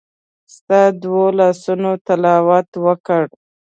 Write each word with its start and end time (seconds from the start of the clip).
ستا 0.55 0.79
د 0.93 0.95
دوو 1.01 1.25
لاسونو 1.39 1.91
تلاوت 2.05 2.69
وکړ 2.85 3.23